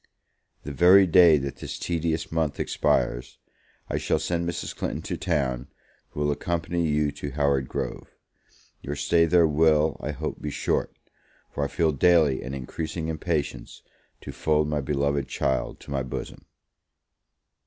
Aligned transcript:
The 0.63 0.71
very 0.71 1.05
day 1.05 1.37
that 1.37 1.57
this 1.57 1.77
tedious 1.77 2.31
month 2.31 2.59
expires, 2.59 3.37
I 3.87 3.99
shall 3.99 4.17
send 4.17 4.49
Mrs. 4.49 4.75
Clinton 4.75 5.03
to 5.03 5.15
town, 5.15 5.67
who 6.09 6.21
will 6.21 6.31
accompany 6.31 6.87
you 6.87 7.11
to 7.11 7.29
Howard 7.29 7.67
Grove. 7.69 8.07
Your 8.81 8.95
stay 8.95 9.25
there 9.27 9.45
will, 9.45 9.97
I 9.99 10.09
hope, 10.09 10.41
be 10.41 10.49
short; 10.49 10.91
for 11.51 11.63
I 11.63 11.67
feel 11.67 11.91
daily 11.91 12.41
an 12.41 12.55
increasing 12.55 13.09
impatience 13.09 13.83
to 14.21 14.31
fold 14.31 14.67
my 14.67 14.81
beloved 14.81 15.27
child 15.27 15.79
to 15.81 15.91
my 15.91 16.01
bosom! 16.01 16.45